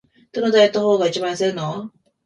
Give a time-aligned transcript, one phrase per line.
[0.31, 1.91] どのダイエット方法が一番痩せるの？